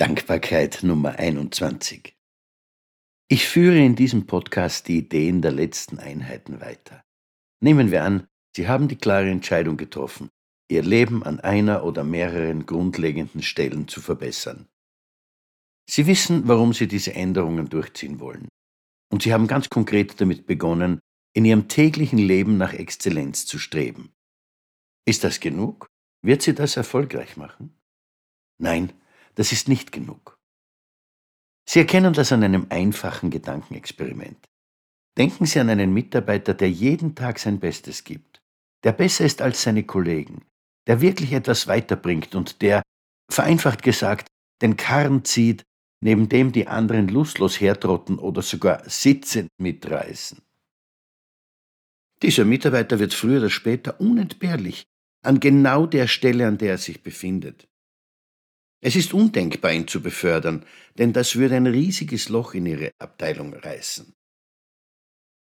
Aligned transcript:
Dankbarkeit 0.00 0.82
Nummer 0.82 1.18
21. 1.18 2.16
Ich 3.28 3.46
führe 3.46 3.76
in 3.76 3.96
diesem 3.96 4.26
Podcast 4.26 4.88
die 4.88 4.96
Ideen 4.96 5.42
der 5.42 5.52
letzten 5.52 5.98
Einheiten 5.98 6.62
weiter. 6.62 7.04
Nehmen 7.62 7.90
wir 7.90 8.02
an, 8.04 8.26
Sie 8.56 8.66
haben 8.66 8.88
die 8.88 8.96
klare 8.96 9.28
Entscheidung 9.28 9.76
getroffen, 9.76 10.30
Ihr 10.70 10.82
Leben 10.82 11.22
an 11.22 11.38
einer 11.40 11.84
oder 11.84 12.02
mehreren 12.02 12.64
grundlegenden 12.64 13.42
Stellen 13.42 13.88
zu 13.88 14.00
verbessern. 14.00 14.70
Sie 15.86 16.06
wissen, 16.06 16.48
warum 16.48 16.72
Sie 16.72 16.88
diese 16.88 17.12
Änderungen 17.12 17.68
durchziehen 17.68 18.20
wollen. 18.20 18.48
Und 19.12 19.24
Sie 19.24 19.34
haben 19.34 19.48
ganz 19.48 19.68
konkret 19.68 20.18
damit 20.18 20.46
begonnen, 20.46 21.00
in 21.34 21.44
Ihrem 21.44 21.68
täglichen 21.68 22.18
Leben 22.18 22.56
nach 22.56 22.72
Exzellenz 22.72 23.44
zu 23.44 23.58
streben. 23.58 24.14
Ist 25.06 25.24
das 25.24 25.40
genug? 25.40 25.88
Wird 26.22 26.40
Sie 26.40 26.54
das 26.54 26.78
erfolgreich 26.78 27.36
machen? 27.36 27.78
Nein, 28.56 28.94
das 29.40 29.52
ist 29.52 29.68
nicht 29.68 29.90
genug. 29.90 30.38
Sie 31.66 31.78
erkennen 31.78 32.12
das 32.12 32.30
an 32.30 32.44
einem 32.44 32.66
einfachen 32.68 33.30
Gedankenexperiment. 33.30 34.36
Denken 35.16 35.46
Sie 35.46 35.58
an 35.58 35.70
einen 35.70 35.94
Mitarbeiter, 35.94 36.52
der 36.52 36.70
jeden 36.70 37.14
Tag 37.14 37.38
sein 37.38 37.58
Bestes 37.58 38.04
gibt, 38.04 38.42
der 38.84 38.92
besser 38.92 39.24
ist 39.24 39.40
als 39.40 39.62
seine 39.62 39.84
Kollegen, 39.84 40.44
der 40.86 41.00
wirklich 41.00 41.32
etwas 41.32 41.66
weiterbringt 41.66 42.34
und 42.34 42.60
der, 42.60 42.82
vereinfacht 43.32 43.82
gesagt, 43.82 44.28
den 44.60 44.76
Karren 44.76 45.24
zieht, 45.24 45.62
neben 46.04 46.28
dem 46.28 46.52
die 46.52 46.66
anderen 46.66 47.08
lustlos 47.08 47.62
hertrotten 47.62 48.18
oder 48.18 48.42
sogar 48.42 48.86
sitzend 48.90 49.48
mitreißen. 49.56 50.42
Dieser 52.22 52.44
Mitarbeiter 52.44 52.98
wird 52.98 53.14
früher 53.14 53.38
oder 53.38 53.48
später 53.48 54.02
unentbehrlich 54.02 54.84
an 55.24 55.40
genau 55.40 55.86
der 55.86 56.08
Stelle, 56.08 56.46
an 56.46 56.58
der 56.58 56.72
er 56.72 56.78
sich 56.78 57.02
befindet. 57.02 57.69
Es 58.82 58.96
ist 58.96 59.12
undenkbar, 59.12 59.72
ihn 59.72 59.86
zu 59.86 60.00
befördern, 60.02 60.64
denn 60.96 61.12
das 61.12 61.36
würde 61.36 61.56
ein 61.56 61.66
riesiges 61.66 62.28
Loch 62.28 62.54
in 62.54 62.66
ihre 62.66 62.92
Abteilung 62.98 63.52
reißen. 63.54 64.12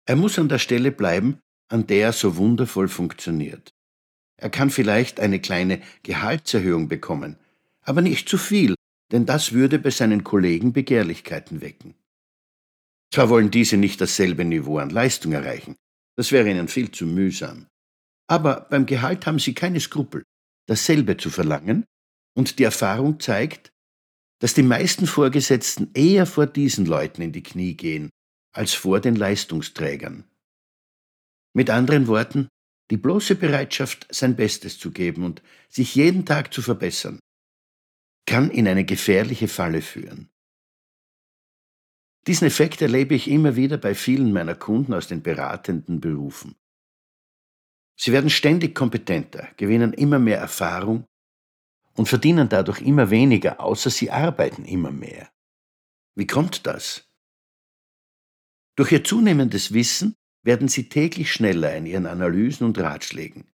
Er 0.07 0.15
muss 0.15 0.39
an 0.39 0.49
der 0.49 0.57
Stelle 0.57 0.91
bleiben, 0.91 1.39
an 1.71 1.85
der 1.85 2.07
er 2.07 2.13
so 2.13 2.37
wundervoll 2.37 2.87
funktioniert. 2.87 3.69
Er 4.37 4.49
kann 4.49 4.71
vielleicht 4.71 5.19
eine 5.19 5.39
kleine 5.39 5.81
Gehaltserhöhung 6.01 6.87
bekommen, 6.87 7.37
aber 7.81 8.01
nicht 8.01 8.27
zu 8.27 8.37
viel, 8.37 8.73
denn 9.11 9.25
das 9.25 9.53
würde 9.53 9.77
bei 9.77 9.91
seinen 9.91 10.23
Kollegen 10.23 10.73
Begehrlichkeiten 10.73 11.61
wecken. 11.61 11.93
Zwar 13.13 13.29
wollen 13.29 13.51
diese 13.51 13.77
nicht 13.77 14.01
dasselbe 14.01 14.45
Niveau 14.45 14.77
an 14.77 14.89
Leistung 14.89 15.33
erreichen, 15.33 15.75
das 16.15 16.31
wäre 16.31 16.49
ihnen 16.49 16.67
viel 16.67 16.91
zu 16.91 17.05
mühsam, 17.05 17.67
aber 18.27 18.67
beim 18.69 18.85
Gehalt 18.85 19.25
haben 19.25 19.39
sie 19.39 19.53
keine 19.53 19.79
Skrupel, 19.79 20.23
dasselbe 20.67 21.17
zu 21.17 21.29
verlangen, 21.29 21.85
und 22.35 22.59
die 22.59 22.63
Erfahrung 22.63 23.19
zeigt, 23.19 23.71
dass 24.39 24.53
die 24.53 24.63
meisten 24.63 25.05
Vorgesetzten 25.05 25.91
eher 25.93 26.25
vor 26.25 26.47
diesen 26.47 26.85
Leuten 26.85 27.21
in 27.21 27.31
die 27.31 27.43
Knie 27.43 27.75
gehen, 27.75 28.09
als 28.53 28.73
vor 28.73 28.99
den 28.99 29.15
Leistungsträgern. 29.15 30.23
Mit 31.53 31.69
anderen 31.69 32.07
Worten, 32.07 32.47
die 32.91 32.97
bloße 32.97 33.35
Bereitschaft, 33.35 34.07
sein 34.09 34.35
Bestes 34.35 34.79
zu 34.79 34.91
geben 34.91 35.23
und 35.23 35.41
sich 35.67 35.95
jeden 35.95 36.25
Tag 36.25 36.53
zu 36.53 36.61
verbessern, 36.61 37.19
kann 38.25 38.49
in 38.49 38.67
eine 38.67 38.85
gefährliche 38.85 39.47
Falle 39.47 39.81
führen. 39.81 40.29
Diesen 42.27 42.47
Effekt 42.47 42.81
erlebe 42.81 43.15
ich 43.15 43.27
immer 43.27 43.55
wieder 43.55 43.77
bei 43.77 43.95
vielen 43.95 44.31
meiner 44.31 44.55
Kunden 44.55 44.93
aus 44.93 45.07
den 45.07 45.23
beratenden 45.23 45.99
Berufen. 45.99 46.55
Sie 47.99 48.11
werden 48.11 48.29
ständig 48.29 48.75
kompetenter, 48.75 49.49
gewinnen 49.57 49.93
immer 49.93 50.19
mehr 50.19 50.37
Erfahrung 50.37 51.05
und 51.99 52.07
verdienen 52.07 52.47
dadurch 52.47 52.79
immer 52.79 53.09
weniger, 53.09 53.59
außer 53.59 53.89
sie 53.89 54.09
arbeiten 54.09 54.63
immer 54.63 54.89
mehr. 54.89 55.29
Wie 56.15 56.25
kommt 56.25 56.65
das? 56.65 57.09
Durch 58.77 58.93
ihr 58.93 59.03
zunehmendes 59.03 59.73
Wissen 59.73 60.15
werden 60.41 60.69
sie 60.69 60.87
täglich 60.87 61.33
schneller 61.33 61.75
in 61.75 61.85
ihren 61.85 62.05
Analysen 62.05 62.65
und 62.65 62.79
Ratschlägen. 62.79 63.51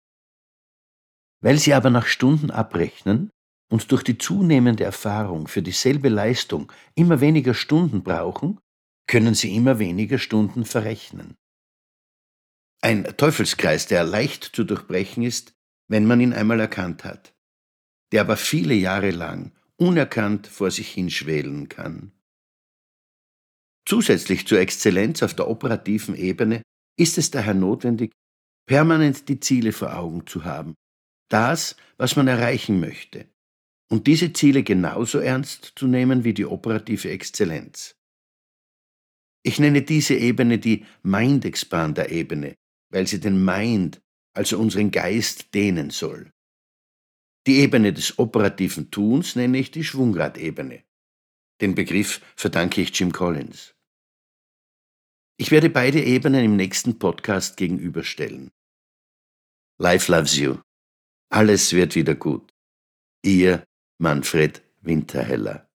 Weil 1.41 1.59
sie 1.59 1.73
aber 1.73 1.89
nach 1.89 2.07
Stunden 2.07 2.49
abrechnen 2.49 3.29
und 3.69 3.91
durch 3.91 4.03
die 4.03 4.17
zunehmende 4.17 4.85
Erfahrung 4.85 5.49
für 5.49 5.61
dieselbe 5.61 6.07
Leistung 6.07 6.71
immer 6.95 7.19
weniger 7.19 7.53
Stunden 7.53 8.03
brauchen, 8.03 8.57
können 9.05 9.35
sie 9.35 9.53
immer 9.53 9.79
weniger 9.79 10.17
Stunden 10.17 10.63
verrechnen. 10.63 11.35
Ein 12.81 13.03
Teufelskreis, 13.17 13.87
der 13.87 14.05
leicht 14.05 14.45
zu 14.55 14.63
durchbrechen 14.63 15.23
ist, 15.23 15.51
wenn 15.89 16.05
man 16.05 16.21
ihn 16.21 16.31
einmal 16.31 16.61
erkannt 16.61 17.03
hat 17.03 17.33
der 18.11 18.21
aber 18.21 18.37
viele 18.37 18.73
Jahre 18.73 19.11
lang 19.11 19.51
unerkannt 19.77 20.47
vor 20.47 20.71
sich 20.71 20.89
hinschwelen 20.89 21.69
kann. 21.69 22.11
Zusätzlich 23.85 24.45
zur 24.45 24.59
Exzellenz 24.59 25.23
auf 25.23 25.33
der 25.33 25.47
operativen 25.47 26.15
Ebene 26.15 26.61
ist 26.97 27.17
es 27.17 27.31
daher 27.31 27.53
notwendig, 27.53 28.11
permanent 28.67 29.29
die 29.29 29.39
Ziele 29.39 29.71
vor 29.71 29.95
Augen 29.95 30.27
zu 30.27 30.43
haben, 30.43 30.75
das, 31.29 31.75
was 31.97 32.15
man 32.15 32.27
erreichen 32.27 32.79
möchte, 32.79 33.25
und 33.89 34.05
diese 34.05 34.33
Ziele 34.33 34.63
genauso 34.63 35.19
ernst 35.19 35.73
zu 35.75 35.87
nehmen 35.87 36.23
wie 36.23 36.33
die 36.33 36.45
operative 36.45 37.09
Exzellenz. 37.09 37.95
Ich 39.43 39.59
nenne 39.59 39.81
diese 39.81 40.15
Ebene 40.15 40.59
die 40.59 40.85
Mind-Expander-Ebene, 41.01 42.55
weil 42.91 43.07
sie 43.07 43.19
den 43.19 43.43
Mind, 43.43 44.01
also 44.35 44.59
unseren 44.59 44.91
Geist, 44.91 45.53
dehnen 45.55 45.89
soll. 45.89 46.31
Die 47.47 47.59
Ebene 47.59 47.93
des 47.93 48.19
operativen 48.19 48.91
Tuns 48.91 49.35
nenne 49.35 49.57
ich 49.57 49.71
die 49.71 49.83
Schwungradebene. 49.83 50.83
Den 51.61 51.75
Begriff 51.75 52.21
verdanke 52.35 52.81
ich 52.81 52.97
Jim 52.97 53.11
Collins. 53.11 53.75
Ich 55.37 55.51
werde 55.51 55.69
beide 55.69 56.03
Ebenen 56.03 56.43
im 56.43 56.55
nächsten 56.55 56.99
Podcast 56.99 57.57
gegenüberstellen. 57.57 58.51
Life 59.77 60.11
loves 60.11 60.37
you. 60.37 60.57
Alles 61.29 61.71
wird 61.71 61.95
wieder 61.95 62.15
gut. 62.15 62.53
Ihr 63.23 63.63
Manfred 63.99 64.61
Winterheller. 64.81 65.68